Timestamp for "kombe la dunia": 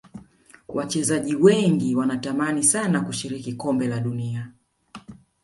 3.53-4.51